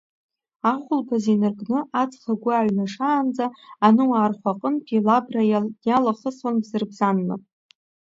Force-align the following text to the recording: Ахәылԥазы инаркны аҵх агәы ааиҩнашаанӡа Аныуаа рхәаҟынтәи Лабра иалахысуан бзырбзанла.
Ахәылԥазы 0.71 1.29
инаркны 1.33 1.79
аҵх 2.01 2.23
агәы 2.31 2.51
ааиҩнашаанӡа 2.55 3.45
Аныуаа 3.85 4.31
рхәаҟынтәи 4.31 5.03
Лабра 5.07 5.43
иалахысуан 5.89 6.55
бзырбзанла. 6.61 7.35